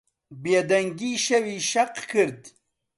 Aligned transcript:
بێدەنگیی 0.43 1.21
شەوی 1.25 1.59
شەق 1.71 1.93
کرد. 2.11 2.41